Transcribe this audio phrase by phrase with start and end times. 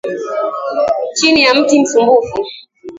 [1.15, 2.35] Chini ya mti msumbufu.